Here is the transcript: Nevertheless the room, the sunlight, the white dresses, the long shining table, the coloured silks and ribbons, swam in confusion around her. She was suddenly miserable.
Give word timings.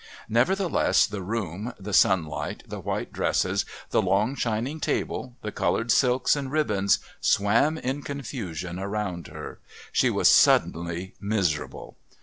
Nevertheless 0.29 1.05
the 1.05 1.21
room, 1.21 1.73
the 1.79 1.93
sunlight, 1.93 2.63
the 2.67 2.79
white 2.79 3.13
dresses, 3.13 3.65
the 3.91 4.01
long 4.01 4.33
shining 4.33 4.79
table, 4.79 5.35
the 5.43 5.51
coloured 5.51 5.91
silks 5.91 6.35
and 6.35 6.51
ribbons, 6.51 6.97
swam 7.19 7.77
in 7.77 8.01
confusion 8.01 8.79
around 8.79 9.27
her. 9.27 9.59
She 9.91 10.09
was 10.09 10.27
suddenly 10.27 11.13
miserable. 11.21 11.97